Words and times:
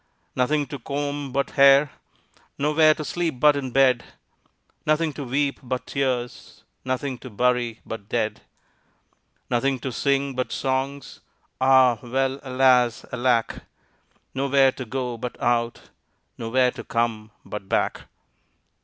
Nothing 0.35 0.65
to 0.65 0.79
comb 0.79 1.31
but 1.31 1.51
hair, 1.51 1.91
Nowhere 2.57 2.95
to 2.95 3.05
sleep 3.05 3.39
but 3.39 3.55
in 3.55 3.69
bed, 3.69 4.03
Nothing 4.83 5.13
to 5.13 5.23
weep 5.23 5.59
but 5.61 5.85
tears, 5.85 6.63
Nothing 6.83 7.19
to 7.19 7.29
bury 7.29 7.81
but 7.85 8.09
dead. 8.09 8.41
Nothing 9.47 9.77
to 9.81 9.91
sing 9.91 10.33
but 10.33 10.51
songs, 10.51 11.19
Ah, 11.61 11.99
well, 12.01 12.39
alas! 12.41 13.05
alack! 13.13 13.59
Nowhere 14.33 14.71
to 14.71 14.85
go 14.85 15.19
but 15.19 15.39
out, 15.39 15.91
Nowhere 16.35 16.71
to 16.71 16.83
come 16.83 17.29
but 17.45 17.69
back. 17.69 18.05